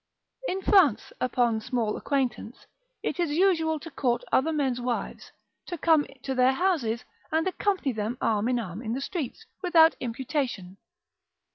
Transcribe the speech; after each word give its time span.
In 0.47 0.63
France, 0.63 1.13
upon 1.21 1.61
small 1.61 1.95
acquaintance, 1.95 2.65
it 3.03 3.19
is 3.19 3.29
usual 3.37 3.79
to 3.81 3.91
court 3.91 4.23
other 4.31 4.51
men's 4.51 4.81
wives, 4.81 5.31
to 5.67 5.77
come 5.77 6.07
to 6.23 6.33
their 6.33 6.53
houses, 6.53 7.05
and 7.31 7.47
accompany 7.47 7.93
them 7.93 8.17
arm 8.19 8.47
in 8.47 8.57
arm 8.57 8.81
in 8.81 8.93
the 8.93 8.99
streets, 9.01 9.45
without 9.61 9.95
imputation. 9.99 10.77